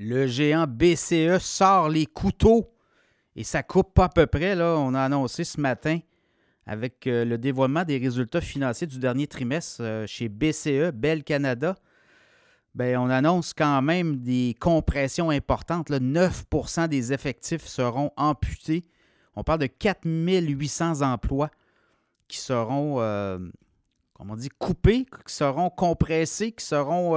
Le 0.00 0.28
géant 0.28 0.68
BCE 0.68 1.40
sort 1.40 1.88
les 1.88 2.06
couteaux 2.06 2.72
et 3.34 3.42
ça 3.42 3.64
coupe 3.64 3.94
pas 3.94 4.04
à 4.04 4.08
peu 4.08 4.28
près. 4.28 4.54
Là, 4.54 4.76
on 4.78 4.94
a 4.94 5.02
annoncé 5.02 5.42
ce 5.42 5.60
matin 5.60 5.98
avec 6.66 7.08
euh, 7.08 7.24
le 7.24 7.36
dévoilement 7.36 7.82
des 7.82 7.98
résultats 7.98 8.40
financiers 8.40 8.86
du 8.86 9.00
dernier 9.00 9.26
trimestre 9.26 9.82
euh, 9.82 10.06
chez 10.06 10.28
BCE, 10.28 10.92
Bell 10.94 11.24
Canada. 11.24 11.74
Ben, 12.76 12.96
on 12.96 13.10
annonce 13.10 13.52
quand 13.52 13.82
même 13.82 14.18
des 14.18 14.54
compressions 14.60 15.30
importantes. 15.30 15.90
9% 15.90 16.86
des 16.86 17.12
effectifs 17.12 17.66
seront 17.66 18.12
amputés. 18.16 18.84
On 19.34 19.42
parle 19.42 19.58
de 19.58 19.66
4800 19.66 21.02
emplois 21.02 21.50
qui 22.28 22.38
seront, 22.38 23.00
euh, 23.00 23.40
on 24.20 24.36
dit, 24.36 24.50
coupés, 24.60 25.06
qui 25.26 25.34
seront 25.34 25.70
compressés, 25.70 26.52
qui 26.52 26.64
seront 26.64 27.16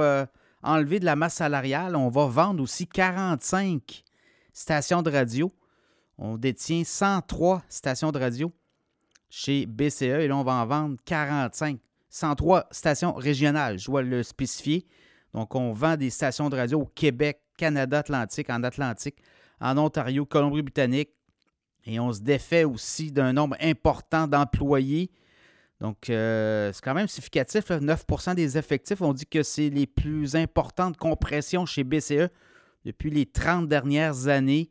enlevés 0.62 1.00
de 1.00 1.04
la 1.04 1.16
masse 1.16 1.34
salariale. 1.34 1.96
On 1.96 2.08
va 2.08 2.26
vendre 2.26 2.62
aussi 2.62 2.86
45 2.86 4.04
stations 4.52 5.02
de 5.02 5.10
radio. 5.10 5.52
On 6.18 6.36
détient 6.36 6.84
103 6.84 7.62
stations 7.68 8.12
de 8.12 8.18
radio 8.18 8.52
chez 9.28 9.66
BCE 9.66 10.02
et 10.02 10.28
là, 10.28 10.36
on 10.36 10.44
va 10.44 10.52
en 10.52 10.66
vendre 10.66 10.96
45. 11.04 11.78
103 12.10 12.68
stations 12.70 13.14
régionales, 13.14 13.78
je 13.78 13.86
dois 13.86 14.02
le 14.02 14.22
spécifier. 14.22 14.86
Donc, 15.32 15.54
on 15.54 15.72
vend 15.72 15.96
des 15.96 16.10
stations 16.10 16.50
de 16.50 16.56
radio 16.56 16.82
au 16.82 16.84
Québec, 16.84 17.40
Canada, 17.56 18.00
Atlantique, 18.00 18.50
en 18.50 18.62
Atlantique, 18.62 19.16
en 19.60 19.78
Ontario, 19.78 20.26
Colombie-Britannique. 20.26 21.10
Et 21.86 21.98
on 21.98 22.12
se 22.12 22.20
défait 22.20 22.64
aussi 22.64 23.10
d'un 23.10 23.32
nombre 23.32 23.56
important 23.60 24.28
d'employés. 24.28 25.10
Donc, 25.82 26.10
euh, 26.10 26.70
c'est 26.72 26.80
quand 26.80 26.94
même 26.94 27.08
significatif. 27.08 27.68
9% 27.68 28.36
des 28.36 28.56
effectifs, 28.56 29.02
on 29.02 29.12
dit 29.12 29.26
que 29.26 29.42
c'est 29.42 29.68
les 29.68 29.88
plus 29.88 30.36
importantes 30.36 30.96
compressions 30.96 31.66
chez 31.66 31.82
BCE 31.82 32.28
depuis 32.84 33.10
les 33.10 33.26
30 33.26 33.68
dernières 33.68 34.28
années. 34.28 34.70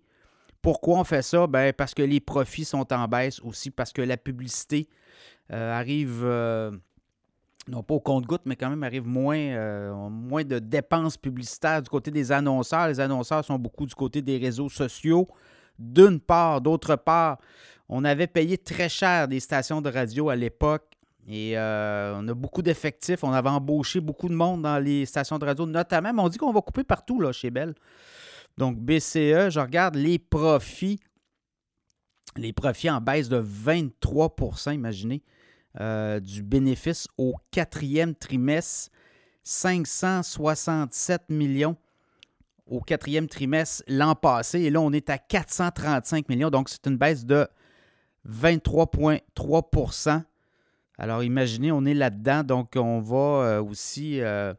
Pourquoi 0.61 0.99
on 0.99 1.03
fait 1.03 1.21
ça? 1.21 1.47
Ben, 1.47 1.73
parce 1.73 1.93
que 1.93 2.01
les 2.01 2.21
profits 2.21 2.63
sont 2.63 2.93
en 2.93 3.09
baisse 3.09 3.41
aussi, 3.41 3.71
parce 3.71 3.91
que 3.91 4.01
la 4.01 4.15
publicité 4.15 4.87
euh, 5.51 5.77
arrive, 5.77 6.21
euh, 6.23 6.71
non 7.67 7.83
pas 7.83 7.95
au 7.95 7.99
compte-goutte, 7.99 8.43
mais 8.45 8.55
quand 8.55 8.69
même 8.69 8.83
arrive 8.83 9.05
moins, 9.05 10.09
moins 10.09 10.45
de 10.45 10.59
dépenses 10.59 11.17
publicitaires 11.17 11.81
du 11.81 11.89
côté 11.89 12.09
des 12.09 12.31
annonceurs. 12.31 12.87
Les 12.87 13.01
annonceurs 13.01 13.43
sont 13.43 13.59
beaucoup 13.59 13.85
du 13.85 13.95
côté 13.95 14.21
des 14.21 14.37
réseaux 14.37 14.69
sociaux. 14.69 15.27
D'une 15.77 16.21
part, 16.21 16.61
d'autre 16.61 16.95
part, 16.95 17.37
on 17.89 18.05
avait 18.05 18.27
payé 18.27 18.57
très 18.57 18.87
cher 18.87 19.27
des 19.27 19.41
stations 19.41 19.81
de 19.81 19.89
radio 19.89 20.29
à 20.29 20.37
l'époque. 20.37 20.85
Et 21.31 21.55
on 21.57 22.27
a 22.27 22.33
beaucoup 22.33 22.61
d'effectifs. 22.61 23.23
On 23.23 23.31
avait 23.31 23.49
embauché 23.49 24.01
beaucoup 24.01 24.27
de 24.27 24.33
monde 24.33 24.63
dans 24.63 24.79
les 24.79 25.05
stations 25.05 25.39
de 25.39 25.45
radio, 25.45 25.65
notamment. 25.65 26.11
Mais 26.13 26.21
on 26.21 26.27
dit 26.27 26.37
qu'on 26.37 26.51
va 26.51 26.61
couper 26.61 26.83
partout 26.83 27.21
là, 27.21 27.31
chez 27.31 27.49
Bell. 27.49 27.73
Donc, 28.57 28.77
BCE, 28.77 29.49
je 29.49 29.59
regarde 29.59 29.95
les 29.95 30.19
profits. 30.19 30.99
Les 32.35 32.53
profits 32.53 32.89
en 32.89 33.01
baisse 33.01 33.29
de 33.29 33.41
23% 33.41 34.73
imaginez, 34.73 35.21
euh, 35.79 36.19
du 36.19 36.43
bénéfice 36.43 37.07
au 37.17 37.33
quatrième 37.51 38.13
trimestre. 38.15 38.91
567 39.43 41.29
millions 41.29 41.75
au 42.67 42.79
quatrième 42.79 43.27
trimestre 43.27 43.83
l'an 43.87 44.15
passé. 44.15 44.61
Et 44.61 44.69
là, 44.69 44.81
on 44.81 44.91
est 44.91 45.09
à 45.09 45.17
435 45.17 46.29
millions. 46.29 46.49
Donc, 46.49 46.69
c'est 46.69 46.85
une 46.87 46.97
baisse 46.97 47.25
de 47.25 47.47
23,3 48.29 50.23
Alors, 50.97 51.23
imaginez, 51.23 51.71
on 51.71 51.85
est 51.85 51.93
là-dedans. 51.93 52.43
Donc, 52.43 52.73
on 52.75 52.99
va 52.99 53.17
euh, 53.17 53.63
aussi 53.63 54.21
euh, 54.21 54.53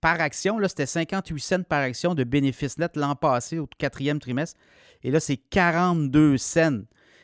par 0.00 0.20
action, 0.20 0.58
là, 0.58 0.68
c'était 0.68 0.86
58 0.86 1.40
cents 1.40 1.62
par 1.62 1.80
action 1.80 2.14
de 2.14 2.24
bénéfice 2.24 2.78
net 2.78 2.96
l'an 2.96 3.14
passé 3.14 3.58
au 3.58 3.68
quatrième 3.78 4.18
trimestre. 4.18 4.58
Et 5.02 5.10
là, 5.10 5.20
c'est 5.20 5.36
42 5.36 6.38
cents. 6.38 6.82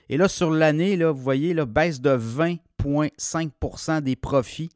Et 0.09 0.17
là, 0.17 0.29
sur 0.29 0.51
l'année, 0.51 0.97
là, 0.97 1.11
vous 1.11 1.23
voyez, 1.23 1.55
là, 1.55 1.65
baisse 1.65 2.01
de 2.01 2.11
20,5% 2.11 4.01
des 4.01 4.17
profits. 4.17 4.71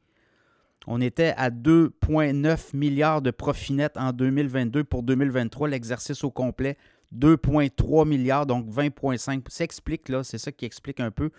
On 0.87 1.01
était 1.01 1.35
à 1.37 1.51
2,9 1.51 2.77
milliards 2.77 3.21
de 3.21 3.33
profits 3.33 3.73
nets 3.73 3.97
en 3.97 4.13
2022 4.13 4.85
pour 4.85 5.03
2023, 5.03 5.69
l'exercice 5.69 6.23
au 6.23 6.31
complet. 6.31 6.79
2,3 7.15 8.07
milliards, 8.07 8.47
donc 8.47 8.69
20,5. 8.69 9.43
Ça 9.49 9.65
explique, 9.65 10.09
là, 10.09 10.25
c'est 10.25 10.39
ça 10.39 10.53
qui 10.53 10.65
explique 10.65 11.01
un 11.01 11.11
peu. 11.11 11.31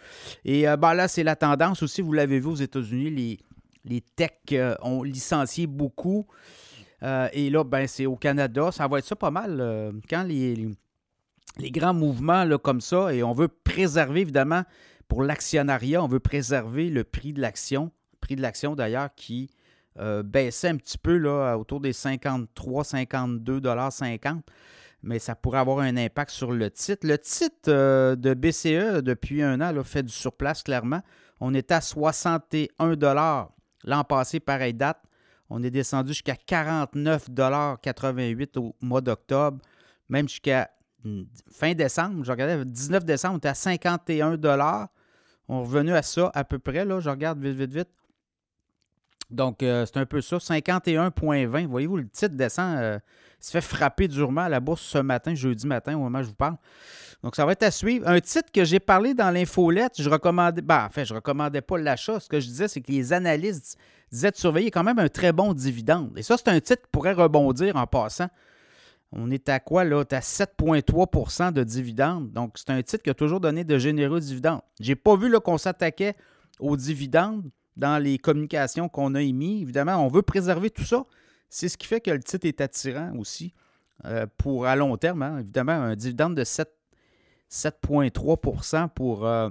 Et 0.45 0.67
euh, 0.67 0.77
ben 0.77 0.93
là, 0.93 1.07
c'est 1.07 1.23
la 1.23 1.35
tendance 1.35 1.83
aussi, 1.83 2.01
vous 2.01 2.13
l'avez 2.13 2.39
vu 2.39 2.47
aux 2.47 2.55
États-Unis, 2.55 3.09
les, 3.09 3.39
les 3.87 4.01
techs 4.01 4.53
euh, 4.53 4.75
ont 4.81 5.03
licencié 5.03 5.67
beaucoup. 5.67 6.27
Euh, 7.03 7.29
et 7.33 7.49
là, 7.49 7.63
ben, 7.63 7.87
c'est 7.87 8.05
au 8.05 8.15
Canada. 8.15 8.71
Ça 8.71 8.87
va 8.87 8.99
être 8.99 9.05
ça 9.05 9.15
pas 9.15 9.31
mal. 9.31 9.57
Euh, 9.59 9.91
quand 10.09 10.23
les, 10.23 10.55
les, 11.57 11.71
grands 11.71 11.93
mouvements 11.93 12.43
là, 12.43 12.57
comme 12.57 12.81
ça, 12.81 13.13
et 13.13 13.23
on 13.23 13.33
veut 13.33 13.47
préserver, 13.47 14.21
évidemment, 14.21 14.63
pour 15.07 15.23
l'actionnariat, 15.23 16.03
on 16.03 16.07
veut 16.07 16.19
préserver 16.19 16.89
le 16.89 17.03
prix 17.03 17.33
de 17.33 17.41
l'action. 17.41 17.91
Prix 18.19 18.35
de 18.35 18.41
l'action, 18.41 18.75
d'ailleurs, 18.75 19.09
qui 19.15 19.49
baissait 20.25 20.67
un 20.67 20.77
petit 20.77 20.99
peu 20.99 21.17
là, 21.17 21.57
autour 21.57 21.79
des 21.79 21.91
53, 21.91 22.83
52 22.83 23.61
50 23.89 24.43
mais 25.07 25.17
ça 25.19 25.35
pourrait 25.35 25.59
avoir 25.59 25.77
un 25.79 25.95
impact 25.95 26.31
sur 26.31 26.51
le 26.51 26.69
titre. 26.69 27.07
Le 27.07 27.17
titre 27.17 28.15
de 28.15 28.33
BCE, 28.33 29.01
depuis 29.01 29.41
un 29.41 29.61
an, 29.61 29.71
là, 29.71 29.81
fait 29.83 30.03
du 30.03 30.11
surplace, 30.11 30.63
clairement. 30.63 31.01
On 31.39 31.53
est 31.53 31.71
à 31.71 31.79
61 31.79 33.47
L'an 33.85 34.03
passé, 34.03 34.41
pareille 34.41 34.73
date, 34.73 35.01
on 35.49 35.63
est 35.63 35.71
descendu 35.71 36.09
jusqu'à 36.09 36.33
49,88 36.33 38.59
au 38.59 38.75
mois 38.81 38.99
d'octobre, 38.99 39.59
même 40.09 40.27
jusqu'à 40.27 40.71
hmm, 41.05 41.23
fin 41.49 41.73
décembre. 41.73 42.25
Je 42.25 42.31
regardais, 42.31 42.65
19 42.65 43.05
décembre, 43.05 43.35
on 43.35 43.37
était 43.37 43.47
à 43.47 43.53
51 43.53 44.37
On 45.47 45.57
est 45.59 45.61
revenu 45.61 45.93
à 45.93 46.01
ça 46.01 46.29
à 46.33 46.43
peu 46.43 46.59
près. 46.59 46.83
Là, 46.83 46.99
je 46.99 47.09
regarde 47.09 47.39
vite, 47.39 47.55
vite, 47.55 47.73
vite. 47.73 47.87
Donc, 49.29 49.63
euh, 49.63 49.85
c'est 49.85 49.97
un 49.97 50.05
peu 50.05 50.19
ça. 50.19 50.37
51,20. 50.37 51.67
Voyez-vous, 51.67 51.97
le 51.97 52.09
titre 52.09 52.35
descend, 52.35 52.77
euh, 52.77 52.99
se 53.39 53.51
fait 53.51 53.61
frapper 53.61 54.07
durement 54.07 54.41
à 54.41 54.49
la 54.49 54.59
bourse 54.59 54.81
ce 54.81 54.97
matin, 54.97 55.35
jeudi 55.35 55.67
matin, 55.67 55.95
au 55.95 55.99
moment 55.99 56.19
où 56.19 56.23
je 56.23 56.27
vous 56.27 56.33
parle. 56.33 56.57
Donc, 57.23 57.35
ça 57.35 57.45
va 57.45 57.53
être 57.53 57.63
à 57.63 57.71
suivre. 57.71 58.07
Un 58.07 58.19
titre 58.19 58.51
que 58.51 58.63
j'ai 58.63 58.79
parlé 58.79 59.13
dans 59.13 59.31
l'infolette, 59.31 59.93
je 59.99 60.09
recommandais, 60.09 60.61
ben, 60.61 60.87
en 60.87 61.03
je 61.03 61.13
ne 61.13 61.17
recommandais 61.17 61.61
pas 61.61 61.77
l'achat. 61.77 62.19
Ce 62.19 62.29
que 62.29 62.39
je 62.39 62.47
disais, 62.47 62.67
c'est 62.67 62.81
que 62.81 62.91
les 62.91 63.13
analystes 63.13 63.77
disaient 64.11 64.31
de 64.31 64.37
surveiller 64.37 64.71
quand 64.71 64.83
même 64.83 64.99
un 64.99 65.09
très 65.09 65.31
bon 65.31 65.53
dividende. 65.53 66.13
Et 66.17 66.23
ça, 66.23 66.37
c'est 66.37 66.49
un 66.49 66.59
titre 66.59 66.83
qui 66.83 66.89
pourrait 66.91 67.13
rebondir 67.13 67.75
en 67.75 67.87
passant. 67.87 68.27
On 69.11 69.31
est 69.31 69.49
à 69.49 69.59
quoi, 69.59 69.83
là? 69.83 70.03
À 70.11 70.19
7,3% 70.19 71.53
de 71.53 71.63
dividendes. 71.63 72.31
Donc, 72.31 72.55
c'est 72.57 72.69
un 72.69 72.81
titre 72.83 73.03
qui 73.03 73.09
a 73.09 73.13
toujours 73.13 73.39
donné 73.39 73.63
de 73.63 73.77
généreux 73.77 74.19
dividendes. 74.19 74.61
Je 74.79 74.89
n'ai 74.89 74.95
pas 74.95 75.15
vu 75.15 75.31
qu'on 75.39 75.57
s'attaquait 75.57 76.15
aux 76.59 76.75
dividendes 76.75 77.49
dans 77.77 78.01
les 78.01 78.17
communications 78.17 78.89
qu'on 78.89 79.15
a 79.15 79.21
émis. 79.21 79.61
Évidemment, 79.61 79.95
on 80.05 80.07
veut 80.07 80.23
préserver 80.23 80.69
tout 80.69 80.83
ça. 80.83 81.05
C'est 81.49 81.69
ce 81.69 81.77
qui 81.77 81.87
fait 81.87 82.01
que 82.01 82.11
le 82.11 82.21
titre 82.21 82.45
est 82.47 82.61
attirant 82.61 83.13
aussi 83.17 83.53
euh, 84.05 84.25
pour 84.37 84.65
à 84.65 84.75
long 84.75 84.95
terme. 84.97 85.21
Hein. 85.21 85.39
Évidemment, 85.39 85.73
un 85.73 85.95
dividende 85.95 86.35
de 86.35 86.43
7 86.43 86.69
7,3% 87.49 88.89
pour 88.89 89.25
euh, 89.25 89.49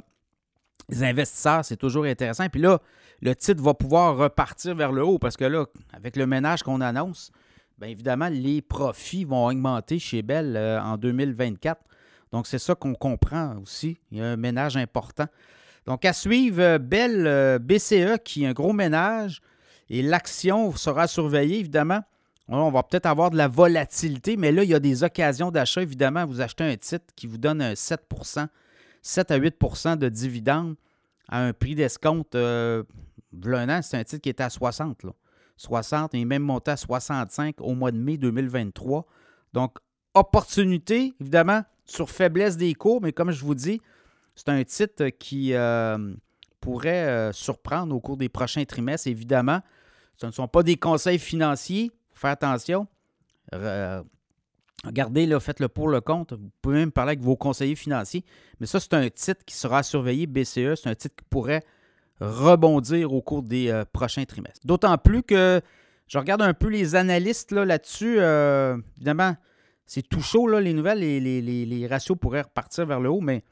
les 0.90 1.02
investisseurs, 1.02 1.64
c'est 1.64 1.78
toujours 1.78 2.04
intéressant. 2.04 2.46
Puis 2.50 2.60
là, 2.60 2.78
le 3.22 3.34
titre 3.34 3.62
va 3.62 3.72
pouvoir 3.72 4.18
repartir 4.18 4.74
vers 4.74 4.92
le 4.92 5.02
haut 5.02 5.18
parce 5.18 5.38
que 5.38 5.46
là, 5.46 5.64
avec 5.94 6.16
le 6.16 6.26
ménage 6.26 6.62
qu'on 6.62 6.82
annonce, 6.82 7.32
bien 7.78 7.88
évidemment, 7.88 8.28
les 8.28 8.60
profits 8.60 9.24
vont 9.24 9.46
augmenter 9.46 9.98
chez 9.98 10.20
Bell 10.20 10.56
euh, 10.56 10.78
en 10.82 10.98
2024. 10.98 11.80
Donc, 12.32 12.46
c'est 12.46 12.58
ça 12.58 12.74
qu'on 12.74 12.94
comprend 12.94 13.56
aussi. 13.62 13.98
Il 14.10 14.18
y 14.18 14.20
a 14.20 14.26
un 14.26 14.36
ménage 14.36 14.76
important. 14.76 15.26
Donc, 15.86 16.04
à 16.04 16.12
suivre, 16.12 16.76
Bell 16.76 17.58
BCE 17.60 18.18
qui 18.22 18.44
est 18.44 18.48
un 18.48 18.52
gros 18.52 18.74
ménage 18.74 19.40
et 19.88 20.02
l'action 20.02 20.74
sera 20.74 21.06
surveillée, 21.06 21.58
évidemment. 21.58 22.02
On 22.48 22.70
va 22.70 22.84
peut-être 22.84 23.06
avoir 23.06 23.30
de 23.30 23.36
la 23.36 23.48
volatilité, 23.48 24.36
mais 24.36 24.52
là, 24.52 24.62
il 24.62 24.70
y 24.70 24.74
a 24.74 24.78
des 24.78 25.02
occasions 25.02 25.50
d'achat. 25.50 25.82
Évidemment, 25.82 26.24
vous 26.26 26.40
achetez 26.40 26.62
un 26.62 26.76
titre 26.76 27.06
qui 27.16 27.26
vous 27.26 27.38
donne 27.38 27.60
un 27.60 27.72
7% 27.72 28.46
7 29.06 29.30
à 29.30 29.38
8% 29.38 29.96
de 29.98 30.08
dividendes 30.08 30.74
à 31.28 31.44
un 31.44 31.52
prix 31.52 31.74
d'escompte. 31.74 32.34
Euh, 32.34 32.82
c'est 33.82 33.96
un 33.96 34.04
titre 34.04 34.22
qui 34.22 34.28
était 34.28 34.42
à 34.42 34.50
60. 34.50 35.06
60 35.56 36.14
et 36.14 36.24
même 36.24 36.42
monté 36.42 36.72
à 36.72 36.76
65 36.76 37.60
au 37.60 37.74
mois 37.74 37.92
de 37.92 37.98
mai 37.98 38.16
2023. 38.16 39.06
Donc, 39.52 39.78
opportunité, 40.14 41.14
évidemment, 41.20 41.62
sur 41.84 42.10
faiblesse 42.10 42.56
des 42.56 42.74
cours, 42.74 43.00
mais 43.00 43.12
comme 43.12 43.30
je 43.30 43.44
vous 43.44 43.54
dis, 43.54 43.80
c'est 44.34 44.48
un 44.48 44.64
titre 44.64 45.08
qui 45.08 45.54
euh, 45.54 46.14
pourrait 46.70 47.06
euh, 47.06 47.32
surprendre 47.32 47.94
au 47.94 48.00
cours 48.00 48.16
des 48.16 48.28
prochains 48.28 48.64
trimestres. 48.64 49.06
Évidemment, 49.06 49.60
ce 50.16 50.26
ne 50.26 50.32
sont 50.32 50.48
pas 50.48 50.62
des 50.64 50.76
conseils 50.76 51.18
financiers, 51.20 51.92
Faites 52.12 52.30
attention. 52.42 52.86
regardez, 54.84 55.26
là, 55.26 55.40
faites 55.40 55.60
le 55.60 55.68
pour 55.68 55.88
le 55.88 56.00
compte. 56.00 56.32
Vous 56.32 56.50
pouvez 56.62 56.76
même 56.76 56.92
parler 56.92 57.10
avec 57.10 57.20
vos 57.20 57.36
conseillers 57.36 57.74
financiers. 57.76 58.24
Mais 58.60 58.66
ça, 58.66 58.80
c'est 58.80 58.94
un 58.94 59.08
titre 59.10 59.44
qui 59.44 59.54
sera 59.54 59.82
surveillé 59.82 60.26
BCE. 60.26 60.74
C'est 60.74 60.88
un 60.88 60.94
titre 60.94 61.16
qui 61.16 61.24
pourrait 61.30 61.62
rebondir 62.20 63.12
au 63.12 63.20
cours 63.22 63.42
des 63.42 63.68
euh, 63.70 63.84
prochains 63.92 64.24
trimestres. 64.24 64.60
D'autant 64.64 64.96
plus 64.98 65.22
que 65.22 65.60
je 66.08 66.18
regarde 66.18 66.42
un 66.42 66.54
peu 66.54 66.68
les 66.68 66.94
analystes 66.94 67.52
là, 67.52 67.64
là-dessus. 67.64 68.16
Euh, 68.18 68.76
évidemment, 68.96 69.36
c'est 69.86 70.02
tout 70.08 70.22
chaud, 70.22 70.46
là, 70.48 70.60
les 70.60 70.72
nouvelles. 70.72 70.98
Les, 71.00 71.20
les- 71.20 71.42
les- 71.42 71.66
les 71.66 71.86
ratios 71.86 72.16
pourraient 72.18 72.42
repartir 72.42 72.86
vers 72.86 73.00
le 73.00 73.10
haut, 73.10 73.20
mais 73.20 73.44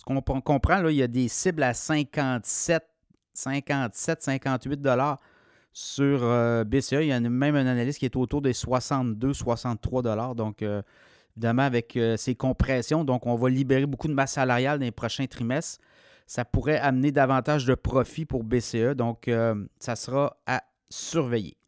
ce 0.00 0.04
qu'on 0.06 0.16
on 0.16 0.40
comprend, 0.40 0.80
là, 0.80 0.90
il 0.90 0.96
y 0.96 1.02
a 1.02 1.08
des 1.08 1.28
cibles 1.28 1.62
à 1.62 1.74
57, 1.74 2.82
57, 3.34 4.22
58 4.22 4.80
dollars 4.80 5.20
sur 5.74 6.20
euh, 6.22 6.64
BCE. 6.64 6.92
Il 7.02 7.08
y 7.08 7.12
a 7.12 7.20
même 7.20 7.54
un 7.54 7.66
analyste 7.66 7.98
qui 7.98 8.06
est 8.06 8.16
autour 8.16 8.40
des 8.40 8.54
62, 8.54 9.34
63 9.34 10.00
dollars. 10.00 10.34
Donc, 10.34 10.62
euh, 10.62 10.80
évidemment, 11.36 11.64
avec 11.64 11.98
euh, 11.98 12.16
ces 12.16 12.34
compressions, 12.34 13.04
donc 13.04 13.26
on 13.26 13.34
va 13.34 13.50
libérer 13.50 13.84
beaucoup 13.84 14.08
de 14.08 14.14
masse 14.14 14.32
salariale 14.32 14.78
dans 14.78 14.86
les 14.86 14.90
prochains 14.90 15.26
trimestres. 15.26 15.80
Ça 16.26 16.46
pourrait 16.46 16.78
amener 16.78 17.12
davantage 17.12 17.66
de 17.66 17.74
profit 17.74 18.24
pour 18.24 18.42
BCE. 18.42 18.94
Donc, 18.94 19.28
ça 19.80 19.96
sera 19.96 20.38
à 20.46 20.62
surveiller. 20.88 21.59